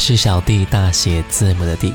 [0.00, 1.92] 是小弟，大写字母的弟。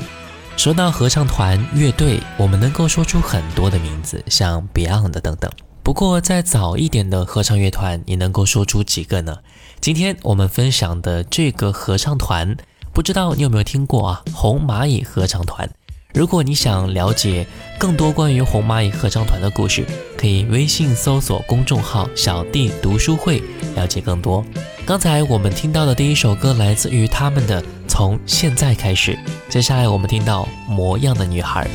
[0.56, 5.50] 说到合唱团、乐队，我们能够说出很多的名字，像 Beyond 等等。
[5.82, 9.36] 不过，在早一点的合唱乐团，你能够说出几个呢？
[9.80, 12.56] 今天我们分享的这个合唱团，
[12.92, 14.22] 不知道你有没有听过啊？
[14.32, 15.68] 红蚂蚁合唱团。
[16.14, 17.44] 如果你想了解
[17.76, 19.84] 更多关于红蚂蚁合唱团的故事，
[20.16, 23.42] 可以微信搜索公众号“小弟读书会”
[23.74, 24.44] 了解更多。
[24.86, 29.12] 刚才我们听到的第一首歌来自于他们的《从现在开始》，
[29.48, 31.68] 接下来我们听到《模样的女孩》。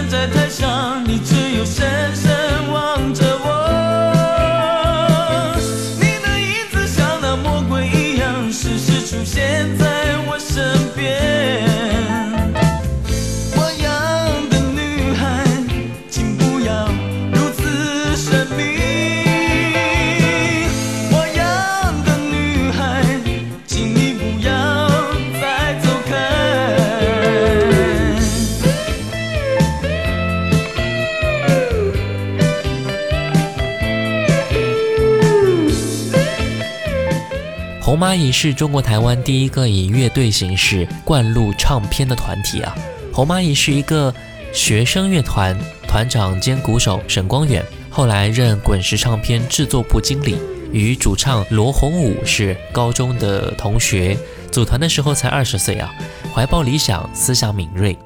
[0.00, 2.09] 站在台上，你却又深
[38.00, 42.74] 蚂蚁是中国台湾第一个以乐队形式灌录唱片的团体啊。
[43.12, 44.14] 红蚂蚁是一个
[44.54, 45.54] 学生乐团，
[45.86, 50.38] 团长兼鼓手沈光远，后来任滚石唱片制作部经理，
[50.72, 54.16] 与主唱罗红武是高中的同学，
[54.50, 55.94] 组团的时候才二十岁啊，
[56.34, 57.98] 怀抱理想，思想敏锐。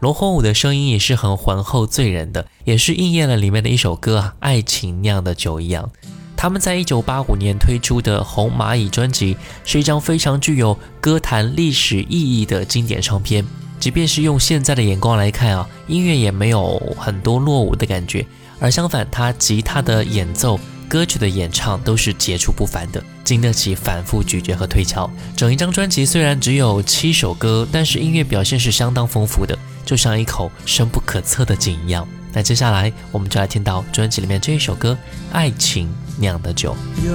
[0.00, 5.90] 罗红武的声音也是很浑厚醉人的，也是应验了里面的一首歌啊，《爱情酿的酒》一样。
[6.40, 13.44] 他们在一九八五年推出的《红蚂蚁》专辑，是一张非常具有歌坛历史意义的经典唱片。
[13.80, 18.24] 即便是用现在的眼光来看啊，音乐也没有很多落伍的感觉，
[18.60, 25.10] 而相反，他吉他的演奏、歌曲的演唱都是杰出不凡的，经得起反复咀嚼和推敲。
[25.36, 32.06] 整一张专辑虽然只有七首歌，但是音乐表现是相当丰富的，就像一口深不可测的井一样。
[32.32, 34.96] 那接下来我们就来听到专辑里面这一首歌
[35.34, 36.76] 《爱情酿的酒》。
[37.04, 37.12] 有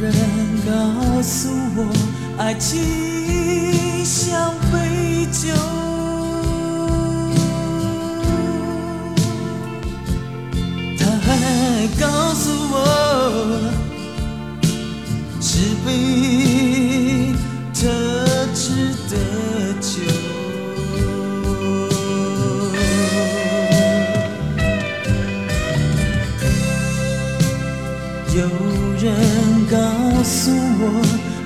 [0.00, 0.12] 人
[0.66, 1.88] 告诉我，
[2.38, 5.54] 爱情像杯酒，
[10.98, 12.76] 他还告诉我，
[15.40, 16.51] 是非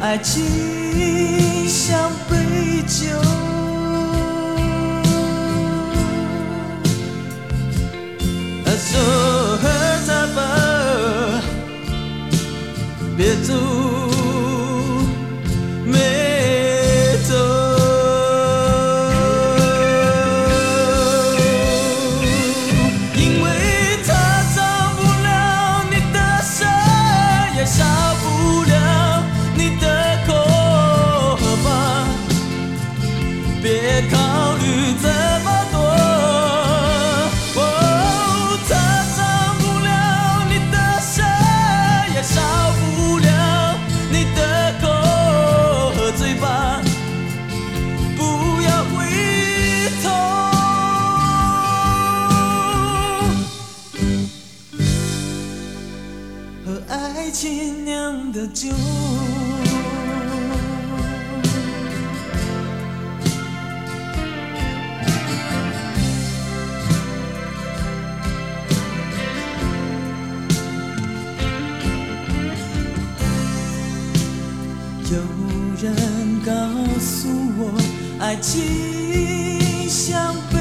[0.01, 2.46] 爱情像杯
[76.45, 76.53] 告
[77.01, 77.73] 诉我，
[78.19, 80.56] 爱情像。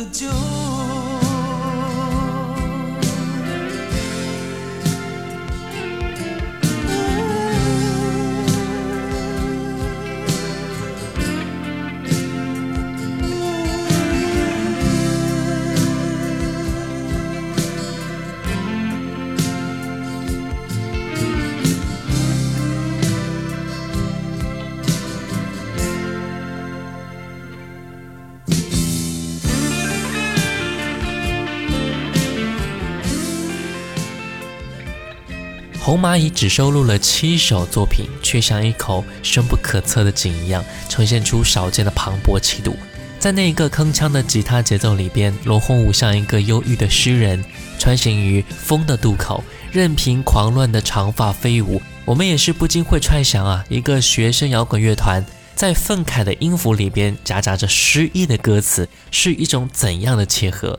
[0.00, 0.49] 酿的
[35.90, 42.76] 红蚂蚁只收录了七首作品，却像一口深不可测的井一样，呈现出少见的磅礴气度。
[43.18, 47.44] 在那一个铿锵的吉他节奏里边，罗红武像一个忧郁的诗人，
[47.76, 49.42] 穿行于风的渡口，
[49.72, 51.82] 任凭狂乱的长发飞舞。
[52.04, 60.78] 我们也是不禁会揣想啊，一个学生摇滚乐团在愤慨的音符里边夹杂着诗意的歌词，是一种怎样的切合？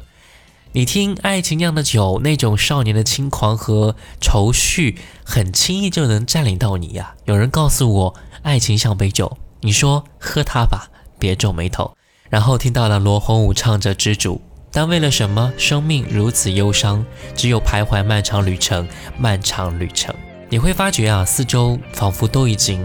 [0.73, 11.97] 你听《爱情酿的酒》，那种少年的轻狂和愁绪，很轻易就能占领到你呀、有人告诉我，爱情像杯酒，你说喝它吧，别皱眉头。
[12.29, 14.35] 然后听到了罗红武唱着《知足》，
[14.71, 17.05] 但为了什么生命如此忧伤？
[17.35, 18.87] 只有徘徊漫长旅程，
[19.19, 20.15] 漫长旅程。
[20.47, 22.81] 你会发觉啊，四周仿佛都已经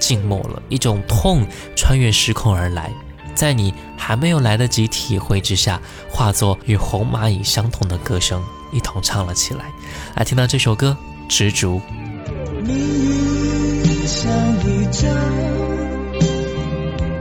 [0.00, 2.90] 静默了，一种痛穿越时空而来。
[3.36, 9.66] 在你还没有来得及体会之下，化作与红蚂蚁相同的歌声，一同唱了起来。
[10.16, 10.96] 来听到这首歌
[11.28, 11.74] 《执着》。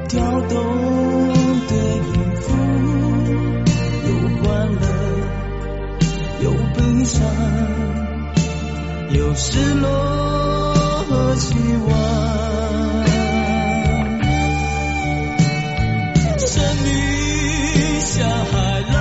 [0.07, 0.53] 跳动
[1.67, 2.45] 的音符，
[4.07, 4.09] 有
[4.41, 4.45] 欢
[4.75, 4.83] 乐，
[6.41, 7.19] 有悲伤，
[9.11, 9.83] 有失落
[11.09, 11.55] 和期
[11.89, 12.44] 望。
[16.55, 18.95] 生命像海浪，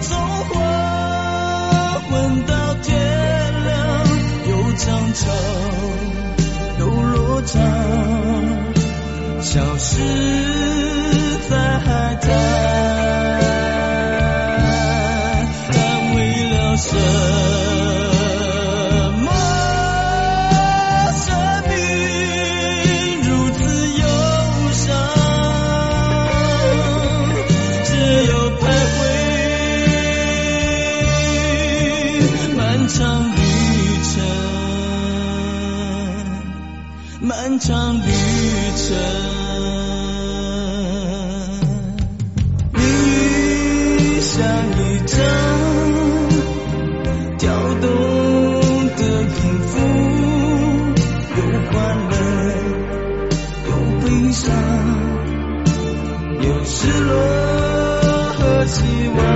[0.00, 0.52] 从黄
[2.08, 2.94] 昏到天
[3.64, 3.74] 亮，
[4.48, 5.20] 有涨潮，
[6.78, 7.58] 有落潮，
[9.40, 10.91] 消失。
[58.82, 59.31] 和希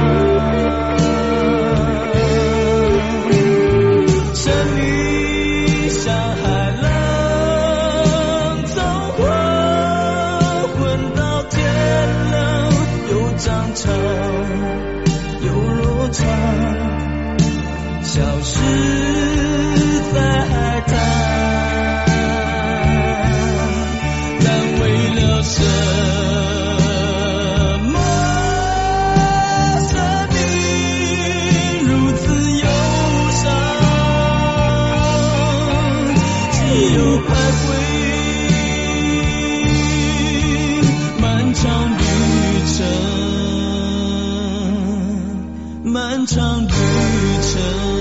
[46.26, 47.95] 一场旅程。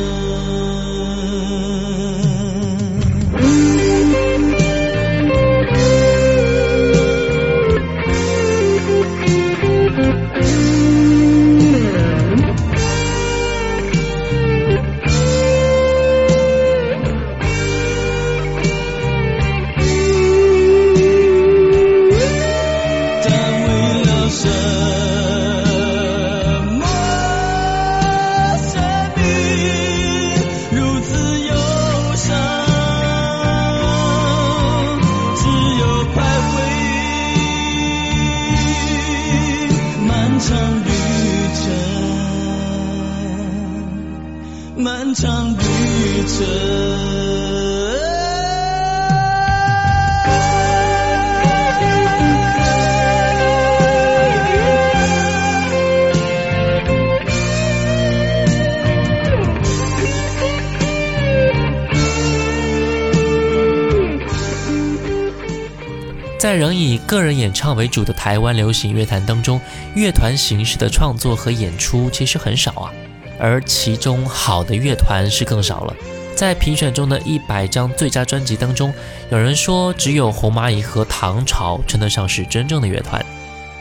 [66.55, 69.59] 在仍以个人演唱为主的台湾流行乐坛当中，
[69.93, 72.93] 乐团形式的创作和演出其实很少啊，
[73.37, 75.93] 而其中好的乐团是更少了。
[76.33, 78.93] 在评选中的一百张最佳专辑当中，
[79.29, 83.21] 有人说只有红蚂蚁和唐朝称得上是真正的乐团。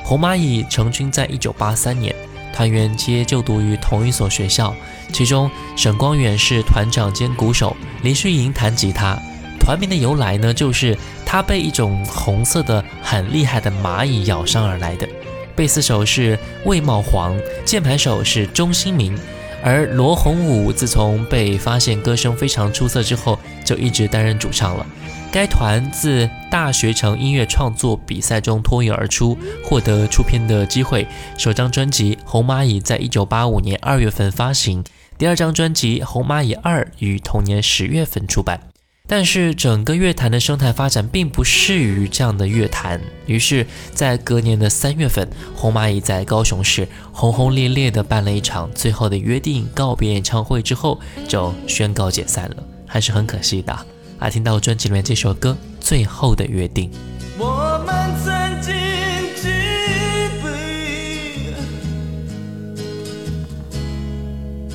[0.02, 2.12] 红蚂蚁成军在一九八三年，
[2.52, 4.74] 团员皆就读于同一所学校，
[5.12, 9.16] 其中沈光远是团长兼鼓手，林旭莹弹吉他。
[9.60, 10.98] 团名的由来呢，就是
[11.34, 15.08] 他被一种红色的很厉害的蚂蚁咬伤而来的。
[15.56, 19.18] 贝斯手是魏茂煌，键盘手是钟兴民。
[19.60, 24.86] 而罗洪武自从被发现歌声非常出色之后，就一直担任主唱了。
[25.32, 31.04] 该团自大学城音乐创作比赛中脱颖而出，获得出片的机会。
[31.36, 34.84] 首张专辑《红蚂蚁》在一九八五年二月份发行，
[35.18, 38.60] 第二张专辑《红蚂蚁二》于同年十月份出版。
[39.06, 53.78] 但是整个乐坛的生态发展并不适于这样的乐坛，于是，在隔年的三月份，红蚂蚁在高雄市轰轰烈烈地办了一场最后的约定告别演唱会之后，就宣告解散了，还是很可惜的
[54.18, 54.30] 啊！
[54.30, 56.90] 听到专辑里面这首歌《最后的约定》。
[57.36, 58.72] 我们曾经，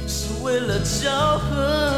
[0.07, 1.88] 是为了巧合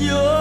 [0.00, 0.39] 底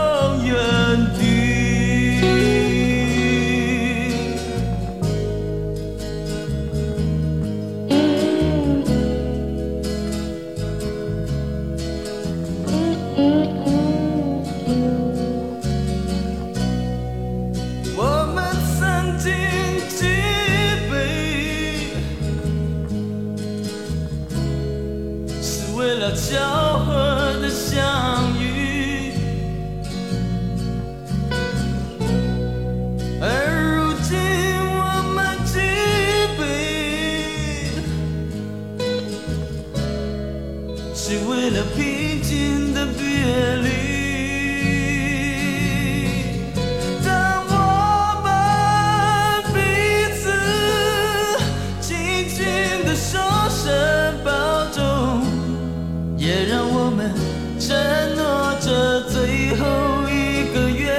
[57.69, 57.77] 承
[58.15, 60.89] 诺着最后一个约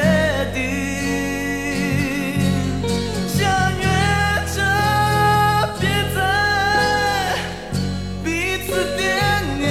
[0.55, 0.63] 定
[3.27, 3.43] 相
[3.77, 3.85] 约
[4.55, 4.63] 着
[5.81, 5.83] 别
[6.15, 6.17] 再
[8.23, 8.29] 彼
[8.65, 9.03] 此惦
[9.59, 9.67] 念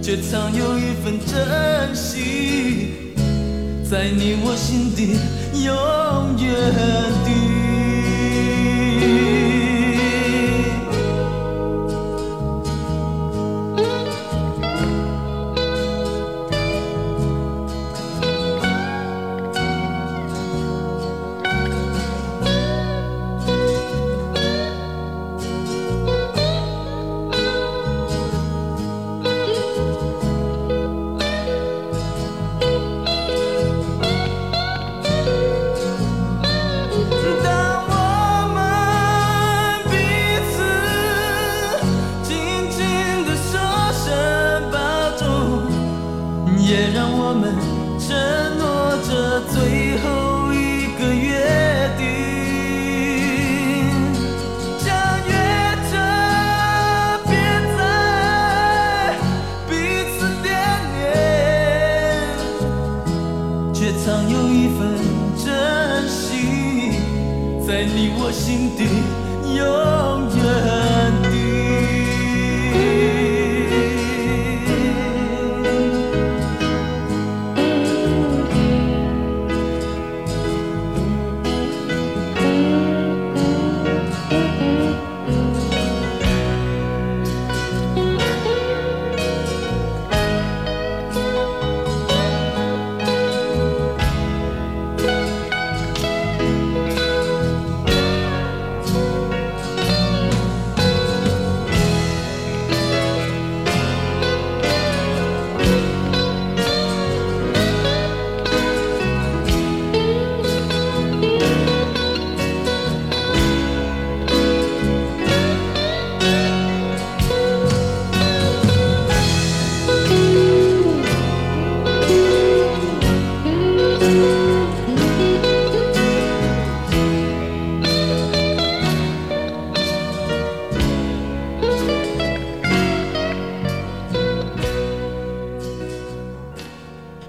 [0.00, 3.12] 却藏有一份真心
[3.90, 5.18] 在你我心底
[5.64, 5.66] 永
[6.46, 7.17] 远。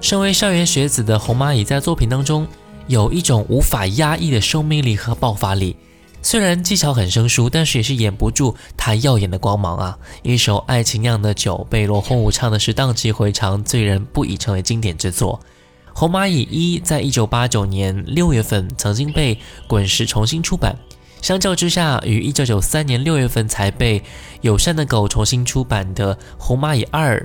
[0.10, 2.48] 身为校园学子的红蚂蚁，在作品当中
[2.88, 5.76] 有一种无法压抑的生命力和爆发力。
[6.24, 9.96] 虽然技巧很生疏，但是也是掩不住他耀眼的光芒啊！
[10.24, 15.40] 一首《爱情酿的酒》被罗红武唱的是荡气回肠，醉人不已成为经典之作。
[15.94, 20.76] 《红蚂蚁一》在一九八九年六月份曾经被滚石重新出版，
[21.22, 24.02] 相较之下，于一九九三年六月份才被
[24.42, 27.16] 友善的狗重新出版的《红蚂蚁二》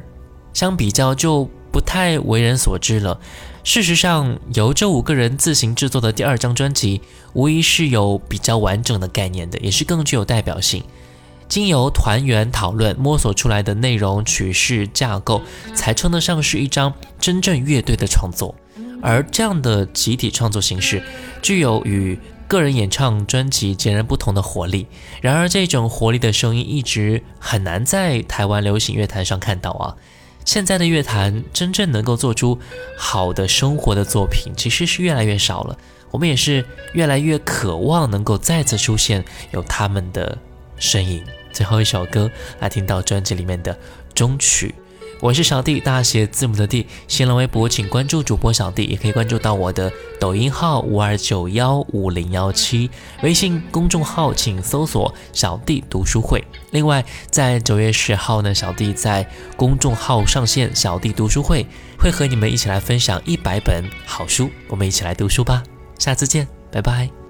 [0.52, 3.18] 相比较就不太为人所知了。
[3.64, 7.00] 事实上，由这五个人自行制作的第二张专辑，
[7.32, 10.84] 无疑是有比较完整的概念的，也是更具有代表性。
[11.48, 15.42] 经由团员讨论摸索出来的内容、曲式架构，
[15.74, 18.54] 才称得上是一张真正乐队的创作。
[19.02, 21.02] 而这样的集体创作形式，
[21.42, 24.86] 具有与个人演唱专辑截然不同的活力。
[25.20, 29.96] 然而，这种活力的声音一直很难在台湾流行乐坛上看到啊。
[30.44, 32.58] 现在的乐坛真正能够做出
[32.96, 35.76] 好的生活的作品，其实是越来越少了。
[36.10, 40.38] 我们也是越来越渴望能够再次出现有他们的
[40.76, 41.24] 身影。
[41.52, 42.30] 最后一首歌
[42.60, 43.76] 来听到专辑里面的
[44.14, 44.74] 终曲。
[45.24, 46.86] 我是小弟，大写字母的弟。
[47.08, 52.90] 新浪微博请关注主播小弟，也可以关注到我的抖音号五二九幺五零幺七，
[53.22, 56.44] 微信公众号请搜索“小弟读书会”。
[56.72, 61.66] 另外，在九月十号呢，小弟在公众号上线“小弟读书会”，
[61.98, 65.62] 会和你们一起来分享一百本好书，我们一起来读书吧。
[65.98, 67.23] 下次见，拜拜。